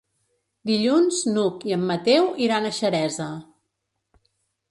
Dilluns 0.69 1.19
n'Hug 1.33 1.67
i 1.71 1.75
en 1.75 1.83
Mateu 1.91 2.31
iran 2.45 2.65
a 2.67 2.73
Xeresa. 2.79 3.27